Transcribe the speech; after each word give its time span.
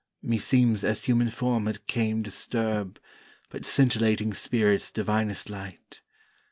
Meseems 0.23 0.83
as 0.83 1.03
human 1.05 1.29
form 1.29 1.67
it 1.67 1.85
came 1.85 2.23
disturb, 2.23 2.99
But 3.51 3.67
scintillating 3.67 4.33
Spirit's 4.33 4.89
divinest 4.89 5.47
light. 5.51 6.01